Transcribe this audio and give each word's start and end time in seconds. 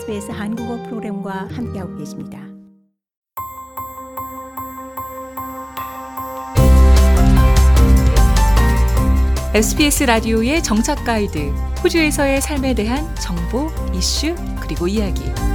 SBS 0.00 0.30
한국어 0.30 0.82
프로그램과 0.84 1.48
함께하고 1.52 1.94
계십니다. 1.98 2.38
SBS 9.52 10.04
라디오의 10.04 10.62
정착 10.62 11.04
가이드, 11.04 11.38
호주에서의 11.84 12.40
삶에 12.40 12.74
대한 12.74 13.14
정보, 13.16 13.68
이슈, 13.94 14.34
그리고 14.60 14.88
이야기. 14.88 15.49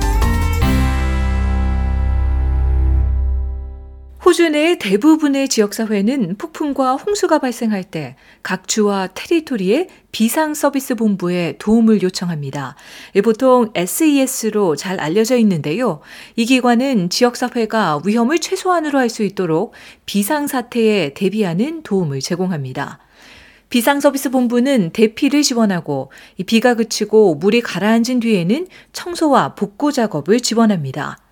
호주 4.35 4.49
내 4.49 4.77
대부분의 4.77 5.47
지역사회는 5.47 6.35
폭풍과 6.37 6.97
홍수가 6.97 7.39
발생할 7.39 7.85
때 7.85 8.17
각 8.43 8.67
주와 8.67 9.07
테리토리의 9.13 9.87
비상서비스 10.11 10.95
본부에 10.95 11.55
도움을 11.57 12.03
요청합니다. 12.03 12.75
보통 13.23 13.71
SES로 13.73 14.75
잘 14.75 14.99
알려져 14.99 15.37
있는데요. 15.37 16.01
이 16.35 16.45
기관은 16.45 17.09
지역사회가 17.09 18.01
위험을 18.05 18.39
최소한으로 18.39 18.99
할 18.99 19.09
수 19.09 19.23
있도록 19.23 19.73
비상사태에 20.05 21.13
대비하는 21.13 21.81
도움을 21.83 22.19
제공합니다. 22.19 22.99
비상서비스 23.69 24.31
본부는 24.31 24.89
대피를 24.91 25.43
지원하고 25.43 26.11
비가 26.45 26.73
그치고 26.73 27.35
물이 27.35 27.61
가라앉은 27.61 28.19
뒤에는 28.19 28.67
청소와 28.91 29.55
복구 29.55 29.93
작업을 29.93 30.41
지원합니다. 30.41 31.24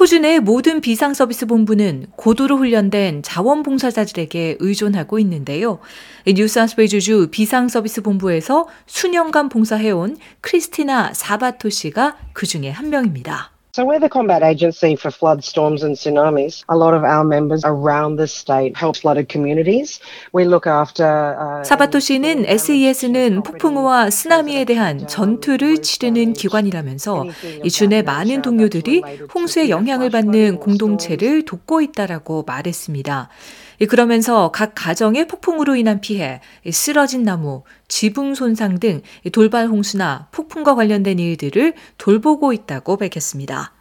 호주 0.00 0.20
내 0.20 0.38
모든 0.38 0.80
비상서비스 0.80 1.44
본부는 1.44 2.06
고도로 2.16 2.56
훈련된 2.56 3.22
자원봉사자들에게 3.22 4.56
의존하고 4.58 5.18
있는데요. 5.18 5.78
뉴사우스웨이주주 6.26 7.28
비상서비스 7.30 8.00
본부에서 8.00 8.66
수년간 8.86 9.50
봉사해온 9.50 10.16
크리스티나 10.40 11.12
사바토 11.12 11.68
씨가 11.68 12.16
그 12.32 12.46
중에 12.46 12.70
한 12.70 12.88
명입니다. 12.88 13.52
So 13.72 13.84
we're 13.84 14.00
the 14.00 14.08
combat 14.08 14.42
agency 14.42 14.96
for 14.96 15.12
flood, 15.12 15.44
storms 15.44 15.84
and 15.84 15.94
tsunamis. 15.94 16.64
A 16.68 16.76
lot 16.76 16.92
of 16.92 17.04
our 17.04 17.22
members 17.22 17.62
around 17.64 18.16
the 18.16 18.26
state 18.26 18.76
help 18.76 18.96
flooded 18.96 19.28
communities. 19.28 20.00
We 20.32 20.44
look 20.44 20.66
after 20.66 21.06
uh, 21.06 21.62
사바토 21.62 22.00
씨는 22.00 22.46
SES는 22.46 23.44
폭풍우와 23.44 24.10
쓰나미에 24.10 24.64
대한 24.64 25.06
전투를 25.06 25.82
치르는 25.82 26.32
기관이라면서 26.32 27.26
이 27.62 27.70
주내 27.70 28.02
많은 28.02 28.42
동료들이 28.42 29.02
홍수의 29.32 29.70
영향을 29.70 30.10
받는 30.10 30.58
공동체를 30.58 31.44
돕고 31.44 31.80
있다라고 31.80 32.42
말했습니다. 32.44 33.28
그러면서 33.86 34.50
각 34.50 34.72
가정의 34.74 35.26
폭풍으로 35.26 35.76
인한 35.76 36.00
피해, 36.00 36.40
쓰러진 36.70 37.22
나무, 37.22 37.62
지붕 37.88 38.34
손상 38.34 38.78
등 38.78 39.02
돌발 39.32 39.68
홍수나 39.68 40.28
폭풍과 40.32 40.74
관련된 40.74 41.18
일들을 41.18 41.74
돌보고 41.98 42.52
있다고 42.52 42.96
밝혔습니다. 42.96 43.72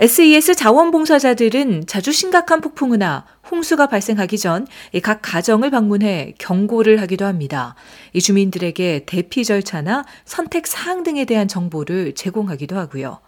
SES 0.00 0.56
자원봉사자들은 0.56 1.86
자주 1.86 2.10
심각한 2.10 2.60
폭풍우나 2.60 3.24
홍수가 3.50 3.86
발생하기 3.86 4.38
전 4.38 4.66
각 5.02 5.20
가정을 5.22 5.70
방문해 5.70 6.34
경고를 6.38 7.00
하기도 7.00 7.26
합니다. 7.26 7.76
이 8.12 8.20
주민들에게 8.20 9.04
대피 9.06 9.44
절차나 9.44 10.04
선택 10.24 10.66
사항 10.66 11.04
등에 11.04 11.24
대한 11.24 11.46
정보를 11.46 12.14
제공하기도 12.14 12.76
하고요. 12.76 13.20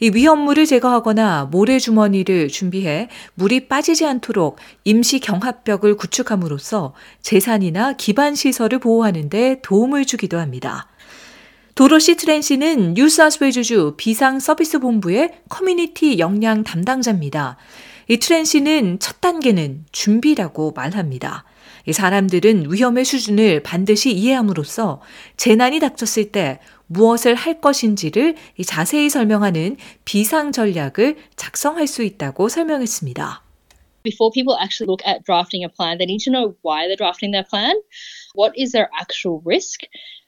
이 0.00 0.10
위험물을 0.12 0.64
제거하거나 0.64 1.48
모래주머니를 1.50 2.48
준비해 2.48 3.08
물이 3.34 3.68
빠지지 3.68 4.06
않도록 4.06 4.58
임시 4.84 5.20
경합벽을 5.20 5.96
구축함으로써 5.96 6.94
재산이나 7.20 7.92
기반 7.92 8.34
시설을 8.34 8.78
보호하는 8.78 9.28
데 9.28 9.60
도움을 9.62 10.06
주기도 10.06 10.38
합니다. 10.38 10.88
도로시 11.74 12.16
트렌시는 12.16 12.94
뉴사스웨이주주 12.94 13.94
비상서비스본부의 13.96 15.32
커뮤니티 15.48 16.18
역량 16.18 16.64
담당자입니다. 16.64 17.56
이 18.10 18.16
트렌시는 18.16 18.98
첫 18.98 19.20
단계는 19.20 19.84
준비라고 19.92 20.72
말합니다. 20.72 21.44
이 21.86 21.92
사람들은 21.92 22.72
위험의 22.72 23.04
수준을 23.04 23.62
반드시 23.62 24.12
이해함으로써 24.12 25.00
재난이 25.36 25.78
닥쳤을 25.78 26.32
때 26.32 26.58
무엇을 26.88 27.36
할 27.36 27.60
것인지를 27.60 28.34
자세히 28.66 29.08
설명하는 29.08 29.76
비상 30.04 30.50
전략을 30.50 31.18
작성할 31.36 31.86
수 31.86 32.02
있다고 32.02 32.48
설명했습니다. 32.48 33.44
Before 34.02 34.32
people 34.34 34.58
actually 34.60 34.90
look 34.90 35.06
at 35.06 35.22
drafting 35.24 35.62
a 35.62 35.68
plan, 35.68 35.98
they 35.98 36.10
need 36.10 36.24
to 36.24 36.32
know 36.32 36.56
why 36.64 36.88
they're 36.88 36.98
drafting 36.98 37.30
their 37.30 37.46
plan. 37.46 37.78
What 38.36 38.52
is 38.56 38.72
their 38.72 38.88
actual 38.94 39.40
risk? 39.44 39.80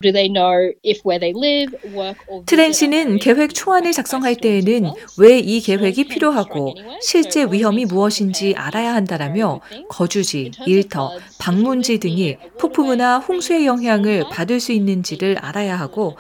Do 0.03 0.11
they 0.11 0.27
know 0.29 0.73
if 0.83 1.03
where 1.07 1.21
they 1.21 1.33
live, 1.33 1.71
work 1.95 2.19
or 2.27 2.43
트렌시는 2.45 3.19
계획 3.19 3.55
초안을 3.55 3.93
작성할 3.93 4.35
때에는 4.37 4.91
왜 5.19 5.39
이 5.39 5.61
계획이 5.61 6.09
필요하고 6.09 6.75
실제 7.01 7.45
위험이 7.45 7.85
무엇인지 7.85 8.55
알아야 8.57 8.95
한다라며 8.95 9.61
거주지, 9.89 10.51
일터, 10.67 11.13
방문지 11.39 11.99
등이 12.01 12.37
폭풍우나 12.59 13.19
홍수의 13.21 13.67
영향을 13.67 14.25
받을 14.31 14.59
수 14.59 14.73
있는지를 14.73 15.39
알아야 15.39 15.79
하고 15.79 16.17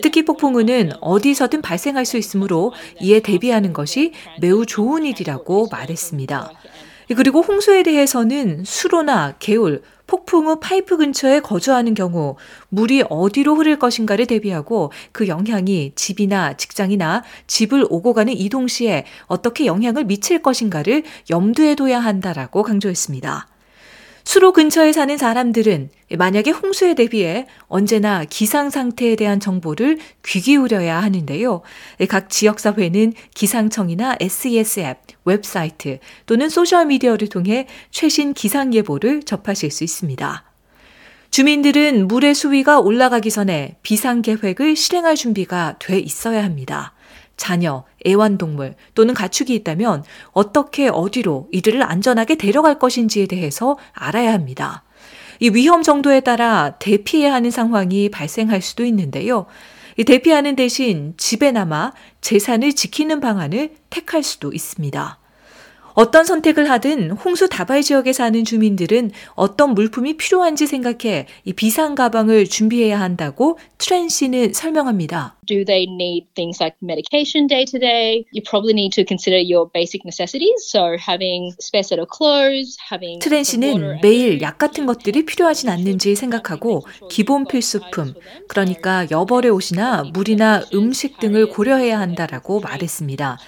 특히 0.00 0.24
폭풍우는 0.24 0.92
어디서든 1.00 1.60
발생할 1.62 2.04
수 2.06 2.16
있으므로 2.16 2.72
이에 3.00 3.18
대비하는 3.20 3.72
것이 3.72 4.12
매우 4.40 4.64
좋은 4.66 5.04
일이라고 5.04 5.66
말했습니다. 5.70 6.52
그리고 7.16 7.40
홍수에 7.40 7.82
대해서는 7.82 8.64
수로나 8.64 9.34
개울, 9.38 9.82
폭풍우 10.06 10.60
파이프 10.60 10.96
근처에 10.96 11.40
거주하는 11.40 11.94
경우 11.94 12.36
물이 12.68 13.04
어디로 13.08 13.54
흐를 13.56 13.78
것인가를 13.78 14.26
대비하고 14.26 14.92
그 15.12 15.28
영향이 15.28 15.92
집이나 15.94 16.56
직장이나 16.56 17.24
집을 17.46 17.86
오고 17.88 18.12
가는 18.12 18.32
이동 18.32 18.68
시에 18.68 19.04
어떻게 19.26 19.66
영향을 19.66 20.04
미칠 20.04 20.42
것인가를 20.42 21.04
염두에 21.30 21.74
둬야 21.74 22.00
한다라고 22.00 22.62
강조했습니다. 22.62 23.53
수로 24.24 24.52
근처에 24.52 24.92
사는 24.92 25.16
사람들은 25.16 25.90
만약에 26.16 26.50
홍수에 26.50 26.94
대비해 26.94 27.46
언제나 27.68 28.24
기상 28.24 28.70
상태에 28.70 29.16
대한 29.16 29.38
정보를 29.38 29.98
귀 30.24 30.40
기울여야 30.40 31.02
하는데요. 31.02 31.60
각 32.08 32.30
지역사회는 32.30 33.12
기상청이나 33.34 34.16
SES 34.20 34.80
앱, 34.80 34.98
웹사이트 35.24 35.98
또는 36.26 36.48
소셜미디어를 36.48 37.28
통해 37.28 37.66
최신 37.90 38.32
기상 38.32 38.72
예보를 38.72 39.22
접하실 39.24 39.70
수 39.70 39.84
있습니다. 39.84 40.44
주민들은 41.30 42.08
물의 42.08 42.34
수위가 42.34 42.78
올라가기 42.80 43.30
전에 43.30 43.76
비상 43.82 44.22
계획을 44.22 44.76
실행할 44.76 45.16
준비가 45.16 45.76
돼 45.80 45.98
있어야 45.98 46.44
합니다. 46.44 46.94
자녀, 47.36 47.84
애완동물 48.06 48.74
또는 48.94 49.14
가축이 49.14 49.54
있다면 49.54 50.04
어떻게 50.32 50.88
어디로 50.88 51.48
이들을 51.52 51.82
안전하게 51.82 52.36
데려갈 52.36 52.78
것인지에 52.78 53.26
대해서 53.26 53.76
알아야 53.92 54.32
합니다. 54.32 54.84
이 55.40 55.50
위험 55.50 55.82
정도에 55.82 56.20
따라 56.20 56.76
대피해야 56.78 57.32
하는 57.32 57.50
상황이 57.50 58.08
발생할 58.08 58.62
수도 58.62 58.84
있는데요. 58.84 59.46
이 59.96 60.04
대피하는 60.04 60.56
대신 60.56 61.14
집에 61.16 61.52
남아 61.52 61.92
재산을 62.20 62.72
지키는 62.72 63.20
방안을 63.20 63.74
택할 63.90 64.22
수도 64.22 64.52
있습니다. 64.52 65.18
어떤 65.94 66.24
선택을 66.24 66.68
하든 66.70 67.12
홍수 67.12 67.48
다발 67.48 67.82
지역에 67.82 68.12
사는 68.12 68.44
주민들은 68.44 69.12
어떤 69.34 69.74
물품이 69.74 70.16
필요한지 70.16 70.66
생각해 70.66 71.26
이 71.44 71.52
비상 71.52 71.94
가방을 71.94 72.46
준비해야 72.48 73.00
한다고 73.00 73.58
트렌 73.78 74.08
씨는 74.08 74.52
설명합니다. 74.52 75.36
Do 75.46 75.64
they 75.64 75.84
need 75.84 76.26
things 76.34 76.60
like 76.60 76.76
medication 76.82 77.46
day 77.46 77.64
to 77.66 77.78
day? 77.78 78.24
You 78.32 78.42
probably 78.42 78.72
need 78.72 78.94
to 78.96 79.04
consider 79.06 79.38
your 79.38 79.70
basic 79.72 80.02
necessities. 80.04 80.66
So 80.66 80.96
having 80.98 81.54
spare 81.60 81.84
set 81.84 82.00
of 82.00 82.08
clothes, 82.10 82.76
having 82.90 83.20
트렌 83.20 83.44
씨는 83.44 84.00
매일 84.02 84.40
약 84.40 84.58
같은 84.58 84.86
것들이 84.86 85.24
필요하진 85.26 85.68
않는지 85.68 86.16
생각하고 86.16 86.82
기본 87.10 87.46
필수품, 87.46 88.14
그러니까 88.48 89.06
여벌의 89.10 89.50
옷이나 89.50 90.04
물이나 90.12 90.64
음식 90.72 91.20
등을 91.20 91.50
고려해야 91.50 92.00
한다라고 92.00 92.60
말했습니다. 92.60 93.38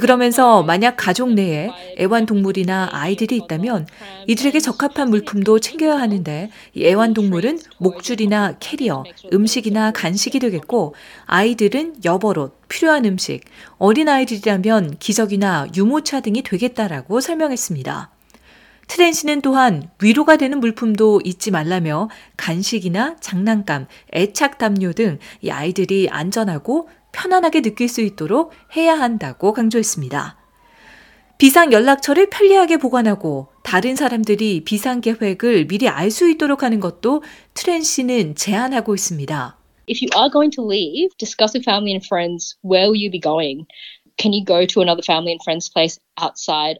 그러면서 0.00 0.62
만약 0.62 0.96
가족 0.96 1.32
내에 1.32 1.70
애완동물이나 1.98 2.90
아이들이 2.92 3.36
있다면 3.36 3.86
이들에게 4.26 4.60
적합한 4.60 5.10
물품도 5.10 5.60
챙겨야 5.60 5.98
하는데 5.98 6.50
애완동물은 6.76 7.60
목줄이나 7.78 8.56
캐리어, 8.60 9.04
음식이나 9.32 9.92
간식이 9.92 10.38
되겠고 10.40 10.94
아이들은 11.24 11.96
여벌옷, 12.04 12.68
필요한 12.68 13.04
음식, 13.06 13.40
어린아이들이라면 13.78 14.96
기저귀나 14.98 15.68
유모차 15.74 16.20
등이 16.20 16.42
되겠다라고 16.42 17.20
설명했습니다. 17.20 18.10
트렌 18.88 19.12
씨는 19.12 19.42
또한 19.42 19.90
위로가 20.00 20.36
되는 20.38 20.60
물품도 20.60 21.20
잊지 21.22 21.50
말라며 21.50 22.08
간식이나 22.38 23.16
장난감, 23.20 23.86
애착 24.14 24.56
담요 24.56 24.92
등 24.94 25.18
이 25.42 25.50
아이들이 25.50 26.08
안전하고 26.10 26.88
편안하게 27.12 27.62
느낄 27.62 27.88
수 27.88 28.00
있도록 28.00 28.52
해야 28.76 28.94
한다고 28.94 29.52
강조했습니다. 29.52 30.36
비상 31.38 31.72
연락처를 31.72 32.30
편리하게 32.30 32.78
보관하고 32.78 33.48
다른 33.62 33.94
사람들이 33.94 34.64
비상 34.64 35.00
계획을 35.00 35.68
미리 35.68 35.88
알 35.88 36.10
수 36.10 36.28
있도록 36.28 36.64
하는 36.64 36.80
것도 36.80 37.22
트렌 37.54 37.82
씨는 37.82 38.34
제안하고 38.34 38.94
있습니다. 38.94 39.56
If 39.88 40.00
you 40.02 40.10
are 40.20 40.30
going 40.30 40.50
to 40.56 40.64
leave, 40.68 41.14
discuss 41.16 41.54
with 41.54 41.64
family 41.64 41.92
and 41.92 42.04
friends 42.04 42.56
where 42.64 42.90
will 42.90 42.98
you 42.98 43.10
be 43.10 43.20
going. 43.20 43.66
Can 44.18 44.32
you 44.32 44.44
go 44.44 44.66
to 44.66 44.82
another 44.82 45.02
family 45.06 45.30
and 45.30 45.40
friends 45.44 45.70
place 45.72 45.96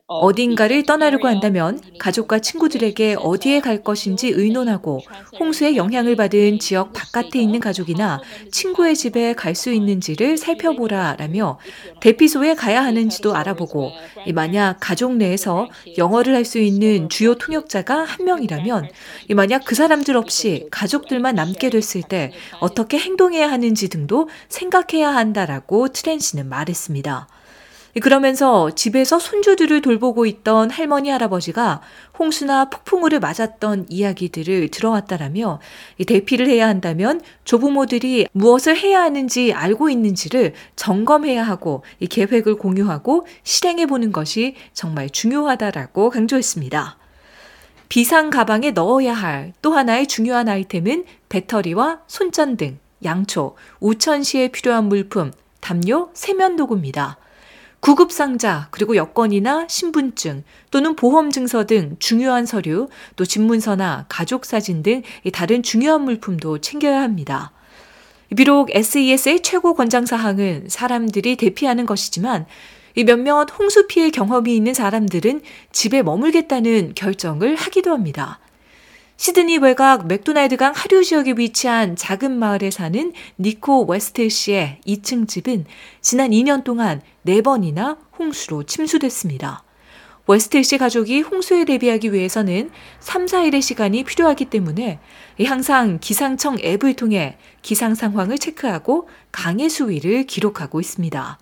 어딘가를 0.06 0.84
떠나려고 0.84 1.28
한다면 1.28 1.80
가족과 1.98 2.38
친구들에게 2.40 3.16
어디에 3.18 3.60
갈 3.60 3.82
것인지 3.82 4.28
의논하고 4.28 5.00
홍수의 5.38 5.76
영향을 5.76 6.16
받은 6.16 6.58
지역 6.58 6.92
바깥에 6.92 7.40
있는 7.40 7.60
가족이나 7.60 8.20
친구의 8.52 8.96
집에 8.96 9.34
갈 9.34 9.54
수 9.54 9.72
있는지를 9.72 10.36
살펴보라 10.38 11.16
라며 11.18 11.58
대피소에 12.00 12.54
가야 12.54 12.84
하는지도 12.84 13.34
알아보고 13.34 13.90
만약 14.34 14.76
가족 14.80 15.16
내에서 15.16 15.68
영어를 15.96 16.34
할 16.34 16.44
수 16.44 16.58
있는 16.58 17.08
주요 17.08 17.34
통역자가 17.34 18.04
한 18.04 18.24
명이라면 18.24 18.88
만약 19.34 19.64
그 19.64 19.74
사람들 19.74 20.16
없이 20.16 20.66
가족들만 20.70 21.34
남게 21.34 21.70
됐을 21.70 22.02
때 22.02 22.32
어떻게 22.60 22.98
행동해야 22.98 23.50
하는지 23.50 23.88
등도 23.88 24.28
생각해야 24.48 25.14
한다라고 25.14 25.88
트렌 25.88 26.18
씨는 26.20 26.48
말했습니다. 26.48 27.28
그러면서 28.02 28.70
집에서 28.70 29.18
손주들을 29.18 29.82
돌보고 29.82 30.26
있던 30.26 30.70
할머니 30.70 31.10
할아버지가 31.10 31.80
홍수나 32.18 32.70
폭풍우를 32.70 33.20
맞았던 33.20 33.86
이야기들을 33.88 34.68
들어왔다라며 34.68 35.60
대피를 36.06 36.48
해야 36.48 36.68
한다면 36.68 37.20
조부모들이 37.44 38.28
무엇을 38.32 38.76
해야 38.76 39.02
하는지 39.02 39.52
알고 39.52 39.90
있는지를 39.90 40.54
점검해야 40.76 41.42
하고 41.42 41.82
이 42.00 42.06
계획을 42.06 42.56
공유하고 42.56 43.26
실행해 43.42 43.86
보는 43.86 44.12
것이 44.12 44.54
정말 44.72 45.10
중요하다라고 45.10 46.10
강조했습니다. 46.10 46.96
비상 47.88 48.28
가방에 48.30 48.70
넣어야 48.72 49.14
할 49.14 49.52
또 49.62 49.72
하나의 49.72 50.06
중요한 50.06 50.48
아이템은 50.48 51.04
배터리와 51.28 52.00
손전등, 52.06 52.78
양초, 53.04 53.56
우천시에 53.80 54.48
필요한 54.48 54.84
물품, 54.84 55.32
담요, 55.60 56.10
세면도구입니다. 56.14 57.18
구급상자, 57.80 58.68
그리고 58.70 58.96
여권이나 58.96 59.66
신분증 59.68 60.42
또는 60.70 60.96
보험증서 60.96 61.64
등 61.64 61.96
중요한 61.98 62.44
서류, 62.44 62.88
또 63.16 63.24
집문서나 63.24 64.06
가족사진 64.08 64.82
등 64.82 65.02
다른 65.32 65.62
중요한 65.62 66.02
물품도 66.02 66.58
챙겨야 66.58 67.00
합니다. 67.00 67.52
비록 68.36 68.74
SES의 68.74 69.40
최고 69.42 69.74
권장사항은 69.74 70.66
사람들이 70.68 71.36
대피하는 71.36 71.86
것이지만 71.86 72.46
몇몇 73.06 73.46
홍수 73.58 73.86
피해 73.86 74.10
경험이 74.10 74.56
있는 74.56 74.74
사람들은 74.74 75.40
집에 75.72 76.02
머물겠다는 76.02 76.92
결정을 76.94 77.54
하기도 77.54 77.92
합니다. 77.92 78.40
시드니 79.20 79.58
외곽 79.58 80.06
맥도날드 80.06 80.56
강 80.56 80.72
하류 80.76 81.02
지역에 81.02 81.34
위치한 81.36 81.96
작은 81.96 82.38
마을에 82.38 82.70
사는 82.70 83.12
니코 83.40 83.84
웨스트 83.84 84.28
씨의 84.28 84.80
2층 84.86 85.26
집은 85.26 85.64
지난 86.00 86.30
2년 86.30 86.62
동안 86.62 87.02
4번이나 87.26 87.98
홍수로 88.16 88.62
침수됐습니다. 88.62 89.64
웨스트 90.28 90.62
씨 90.62 90.78
가족이 90.78 91.22
홍수에 91.22 91.64
대비하기 91.64 92.12
위해서는 92.12 92.70
3, 93.00 93.26
4일의 93.26 93.60
시간이 93.60 94.04
필요하기 94.04 94.44
때문에 94.44 95.00
항상 95.44 95.98
기상청 96.00 96.56
앱을 96.60 96.94
통해 96.94 97.38
기상 97.60 97.96
상황을 97.96 98.38
체크하고 98.38 99.08
강의 99.32 99.68
수위를 99.68 100.26
기록하고 100.26 100.78
있습니다. 100.78 101.40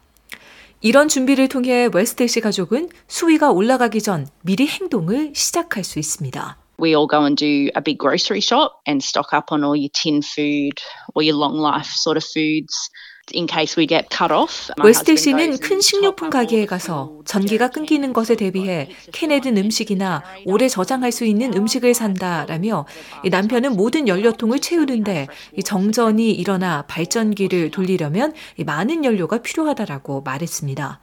이런 0.81 1.09
준비를 1.09 1.49
통해 1.49 1.91
웨스트 1.93 2.27
씨 2.27 2.41
가족은 2.41 2.89
수위가 3.07 3.51
올라가기 3.51 4.01
전 4.01 4.27
미리 4.41 4.67
행동을 4.67 5.33
시작할 5.35 5.85
수 5.85 5.99
있습니다. 5.99 6.57
We 6.79 6.95
all 6.95 7.07
go 7.07 7.25
and 7.25 7.37
do 7.37 7.71
a 7.75 7.81
big 7.81 7.99
grocery 7.99 8.41
shop 8.41 8.81
and 8.87 9.03
stock 9.03 9.33
up 9.33 9.51
on 9.51 9.65
all 9.65 9.77
your 9.77 9.91
tin 9.93 10.23
food 10.23 10.79
or 11.15 11.23
your 11.23 11.37
long 11.37 11.57
life 11.57 11.89
sort 11.89 12.17
of 12.17 12.25
foods. 12.25 12.91
In 13.33 13.49
case 13.49 13.77
we 13.77 13.89
get 13.89 14.07
cut 14.17 14.33
off. 14.33 14.71
웨스트 14.81 15.17
씨는 15.17 15.59
큰 15.59 15.81
식료품 15.81 16.31
가게에 16.31 16.65
가서 16.65 17.19
전기가 17.25 17.71
끊기는 17.71 18.13
것에 18.13 18.37
대비해 18.37 18.89
캔에 19.11 19.41
든 19.41 19.57
음식이나 19.57 20.23
오래 20.45 20.69
저장할 20.69 21.11
수 21.11 21.25
있는 21.25 21.53
음식을 21.53 21.93
산다라며 21.93 22.87
남편은 23.29 23.73
모든 23.73 24.07
연료통을 24.07 24.61
채우는데 24.61 25.27
정전이 25.65 26.31
일어나 26.31 26.83
발전기를 26.83 27.73
돌리려면 27.73 28.33
많은 28.65 29.05
연료가 29.05 29.39
필요하다라고 29.39 30.21
말했습니다. 30.21 31.01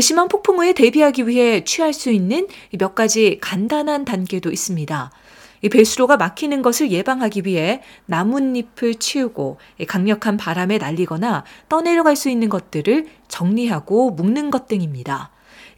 심한 0.00 0.28
폭풍우에 0.28 0.74
대비하기 0.74 1.26
위해 1.26 1.64
취할 1.64 1.92
수 1.92 2.10
있는 2.10 2.46
몇 2.78 2.94
가지 2.94 3.38
간단한 3.40 4.04
단계도 4.04 4.50
있습니다. 4.50 5.10
배수로가 5.72 6.16
막히는 6.16 6.62
것을 6.62 6.90
예방하기 6.90 7.42
위해 7.44 7.82
나뭇잎을 8.06 8.94
치우고 8.96 9.58
강력한 9.88 10.36
바람에 10.36 10.78
날리거나 10.78 11.44
떠내려갈 11.68 12.14
수 12.14 12.30
있는 12.30 12.48
것들을 12.48 13.08
정리하고 13.26 14.10
묶는 14.10 14.50
것 14.50 14.68
등입니다. 14.68 15.30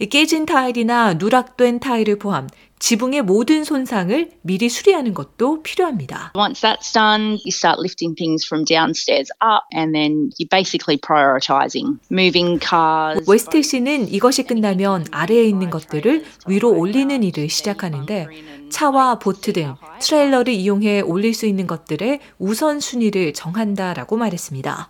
깨진 0.08 0.46
타일이나 0.46 1.14
누락된 1.14 1.80
타일을 1.80 2.18
포함 2.18 2.48
지붕의 2.78 3.22
모든 3.22 3.62
손상을 3.62 4.30
미리 4.40 4.70
수리하는 4.70 5.12
것도 5.12 5.62
필요합니다. 5.62 6.32
Once 6.34 6.62
that's 6.62 6.94
done, 6.94 7.36
you 7.44 7.48
start 7.48 7.78
lifting 7.78 8.16
things 8.16 8.46
from 8.46 8.64
downstairs 8.64 9.30
up 9.44 9.64
and 9.76 9.92
then 9.92 10.30
you're 10.40 10.48
basically 10.48 10.96
prioritizing 10.98 11.98
moving 12.10 12.58
cars. 12.58 13.22
웨스트 13.30 13.60
씨는 13.60 14.08
이것이 14.08 14.44
끝나면 14.44 15.04
아래에 15.10 15.44
있는 15.44 15.68
것들을 15.68 16.24
위로 16.46 16.72
올리는 16.72 17.22
일을 17.22 17.50
시작하는데 17.50 18.28
차와 18.70 19.18
보트 19.18 19.52
등 19.52 19.74
트레일러를 20.00 20.54
이용해 20.54 21.02
올릴 21.02 21.34
수 21.34 21.44
있는 21.44 21.66
것들의 21.66 22.20
우선순위를 22.38 23.34
정한다라고 23.34 24.16
말했습니다. 24.16 24.88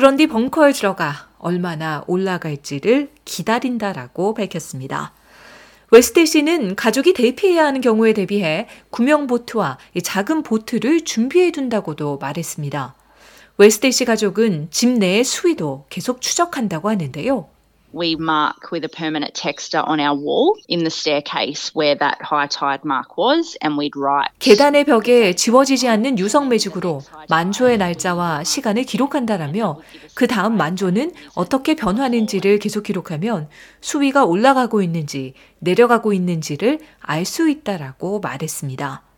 그런 0.00 0.16
뒤 0.16 0.26
벙커에 0.28 0.72
들어가 0.72 1.28
얼마나 1.36 2.04
올라갈지를 2.06 3.10
기다린다라고 3.26 4.32
밝혔습니다. 4.32 5.12
웨스트 5.90 6.24
씨는 6.24 6.74
가족이 6.74 7.12
대피해야 7.12 7.66
하는 7.66 7.82
경우에 7.82 8.14
대비해 8.14 8.66
구명 8.88 9.26
보트와 9.26 9.76
작은 10.02 10.42
보트를 10.42 11.04
준비해 11.04 11.50
둔다고도 11.50 12.16
말했습니다. 12.16 12.94
웨스트 13.58 13.90
씨 13.90 14.06
가족은 14.06 14.68
집 14.70 14.88
내의 14.88 15.22
수위도 15.22 15.84
계속 15.90 16.22
추적한다고 16.22 16.88
하는데요. 16.88 17.50
We 17.92 18.16
mark 18.18 18.70
with 18.72 18.84
a 18.84 18.88
permanent 18.88 19.34
texter 19.34 19.82
on 19.86 20.00
our 20.00 20.14
wall 20.14 20.56
in 20.68 20.80
the 20.80 20.90
staircase 20.90 21.72
where 21.74 21.96
that 21.96 22.18
high 22.22 22.46
tide 22.46 22.84
mark 22.84 23.16
was 23.16 23.56
and 23.60 23.76
we'd 23.76 23.96
write 23.96 24.30
계단의 24.38 24.84
벽에 24.84 25.34
지워지지 25.34 25.88
않는 25.88 26.18
유성 26.18 26.48
매직으로 26.48 27.00
만조의 27.28 27.78
날짜와 27.78 28.44
시간을 28.44 28.84
기록한다라며 28.84 29.78
그 30.14 30.26
다음 30.26 30.56
만조는 30.56 31.12
어떻게 31.34 31.74
변하는지를 31.74 32.58
계속 32.58 32.82
기록하면 32.84 33.48
수위가 33.80 34.24
올라가고 34.24 34.82
있는지 34.82 35.34
내려가고 35.58 36.12
있는지를 36.12 36.78
알 37.00 37.24
수 37.24 37.48
있다라고 37.48 38.20
말했습니다. 38.20 39.09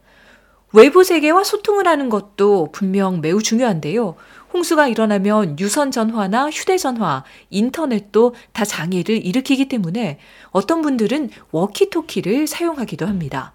외부 0.73 1.05
세계와 1.05 1.45
소통을 1.45 1.87
하는 1.87 2.09
것도 2.09 2.71
분명 2.73 3.21
매우 3.21 3.43
중요한데요. 3.43 4.15
홍수가 4.55 4.89
일어나면 4.89 5.59
유선 5.59 5.91
전화나 5.91 6.51
휴대전화, 6.51 7.25
인터넷도 7.51 8.35
다 8.53 8.65
장애를 8.65 9.25
일으키기 9.25 9.69
때문에 9.69 10.19
어떤 10.51 10.83
분들은 10.83 11.31
워키토키를 11.51 12.47
사용하기도 12.47 13.07
합니다. 13.07 13.53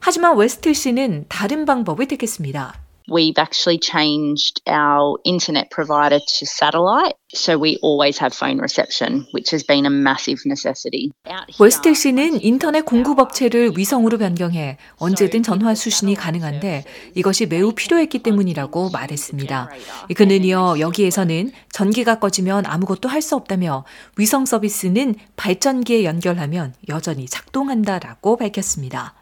하지만 0.00 0.36
웨스트 0.36 0.72
씨는 0.72 1.26
다른 1.28 1.64
방법을 1.64 2.08
택했습니다. 2.08 2.89
We've 3.10 3.38
actually 3.38 3.78
changed 3.78 4.62
our 4.66 5.18
internet 5.24 5.70
provider 5.70 6.18
to 6.18 6.46
satellite. 6.46 7.14
So 7.32 7.58
we 7.58 7.78
always 7.82 8.18
have 8.18 8.32
phone 8.34 8.58
reception, 8.58 9.26
which 9.32 9.50
has 9.52 9.62
been 9.64 9.86
a 9.86 9.90
massive 9.90 10.40
necessity. 10.46 11.12
웨스트 11.60 11.94
씨는 11.94 12.42
인터넷 12.42 12.84
공급 12.84 13.18
업체를 13.20 13.72
위성으로 13.76 14.18
변경해 14.18 14.78
언제든 14.96 15.42
전화 15.44 15.74
수신이 15.74 16.14
가능한데 16.16 16.84
이것이 17.14 17.46
매우 17.46 17.72
필요했기 17.72 18.20
때문이라고 18.20 18.90
말했습니다. 18.90 19.70
그는 20.16 20.44
이어 20.44 20.76
여기에서는 20.80 21.52
전기가 21.72 22.18
꺼지면 22.18 22.66
아무것도 22.66 23.08
할 23.08 23.20
수 23.20 23.36
없다며 23.36 23.84
위성 24.16 24.46
서비스는 24.46 25.14
발전기에 25.36 26.04
연결하면 26.04 26.72
여전히 26.88 27.26
작동한다라고 27.26 28.38
밝혔습니다. 28.38 29.19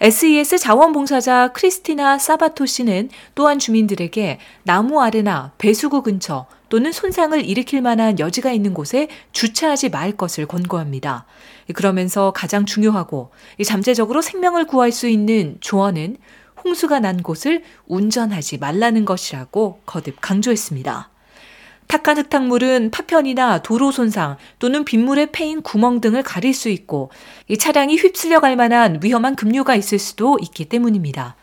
SES 0.00 0.58
자원봉사자 0.58 1.52
크리스티나 1.54 2.18
사바토 2.18 2.66
씨는 2.66 3.08
또한 3.34 3.58
주민들에게 3.58 4.38
나무 4.62 5.00
아래나 5.00 5.52
배수구 5.56 6.02
근처 6.02 6.46
또는 6.68 6.92
손상을 6.92 7.42
일으킬 7.44 7.80
만한 7.80 8.18
여지가 8.18 8.52
있는 8.52 8.74
곳에 8.74 9.08
주차하지 9.32 9.88
말 9.88 10.12
것을 10.12 10.46
권고합니다. 10.46 11.24
그러면서 11.74 12.32
가장 12.32 12.66
중요하고 12.66 13.30
잠재적으로 13.64 14.20
생명을 14.20 14.66
구할 14.66 14.92
수 14.92 15.08
있는 15.08 15.56
조언은 15.60 16.18
홍수가 16.62 17.00
난 17.00 17.22
곳을 17.22 17.62
운전하지 17.86 18.58
말라는 18.58 19.04
것이라고 19.04 19.80
거듭 19.86 20.16
강조했습니다. 20.20 21.10
탁한 21.88 22.18
흙탕물은 22.18 22.90
파편이나 22.90 23.62
도로 23.62 23.92
손상 23.92 24.36
또는 24.58 24.84
빗물에 24.84 25.30
패인 25.32 25.62
구멍 25.62 26.00
등을 26.00 26.22
가릴 26.22 26.54
수 26.54 26.68
있고 26.68 27.10
이 27.48 27.56
차량이 27.56 27.96
휩쓸려 27.96 28.40
갈 28.40 28.56
만한 28.56 29.00
위험한 29.02 29.36
급류가 29.36 29.76
있을 29.76 29.98
수도 29.98 30.38
있기 30.40 30.66
때문입니다. 30.66 31.36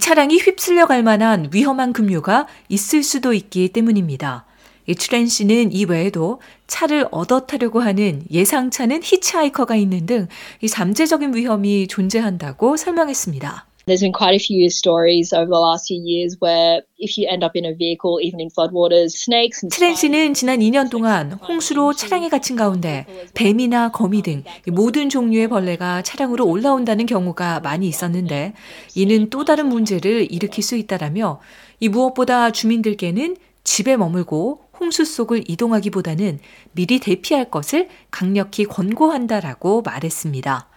차량이 0.00 0.38
휩쓸려 0.38 0.86
갈 0.86 1.02
만한 1.02 1.48
위험한 1.52 1.92
급류가 1.92 2.46
있을 2.68 3.02
수도 3.02 3.32
있기 3.32 3.68
때문입니다. 3.68 4.44
이 4.88 4.94
트렌 4.94 5.26
씨는 5.26 5.72
이 5.72 5.84
외에도 5.84 6.40
차를 6.66 7.08
얻어 7.10 7.40
타려고 7.40 7.80
하는 7.80 8.22
예상차는 8.30 9.00
히치하이커가 9.02 9.76
있는 9.76 10.06
등 10.06 10.28
이 10.60 10.68
잠재적인 10.68 11.34
위험이 11.34 11.86
존재한다고 11.86 12.76
설명했습니다. 12.76 13.66
There's 13.86 14.00
been 14.00 14.12
quite 14.12 14.34
a 14.34 14.42
few 14.42 14.68
stories 14.68 15.32
over 15.32 15.46
the 15.46 15.60
last 15.60 15.86
few 15.86 16.02
years 16.02 16.36
where 16.40 16.82
if 16.98 17.16
you 17.16 17.28
end 17.30 17.44
up 17.44 17.52
in 17.54 17.64
a 17.64 17.72
vehicle, 17.72 18.18
even 18.20 18.40
in 18.40 18.50
floodwaters, 18.50 19.14
snakes 19.14 19.62
and 19.62 19.72
트렌 19.72 19.94
씨는 19.94 20.34
지난 20.34 20.58
2년 20.58 20.90
동안 20.90 21.34
홍수로 21.34 21.94
차량에 21.94 22.28
갇힌 22.28 22.56
가운데 22.56 23.06
뱀이나 23.34 23.92
거미 23.92 24.22
등 24.22 24.42
모든 24.66 25.08
종류의 25.08 25.46
벌레가 25.46 26.02
차량으로 26.02 26.44
올라온다는 26.48 27.06
경우가 27.06 27.60
많이 27.60 27.86
있었는데 27.86 28.54
이는 28.96 29.30
또 29.30 29.44
다른 29.44 29.68
문제를 29.68 30.32
일으킬 30.32 30.64
수 30.64 30.74
있다라며 30.74 31.38
이 31.78 31.88
무엇보다 31.88 32.50
주민들께는 32.50 33.36
집에 33.62 33.96
머물고 33.96 34.62
홍수 34.80 35.04
속을 35.04 35.48
이동하기보다는 35.48 36.40
미리 36.72 36.98
대피할 36.98 37.52
것을 37.52 37.88
강력히 38.10 38.64
권고한다라고 38.64 39.82
말했습니다. 39.82 40.70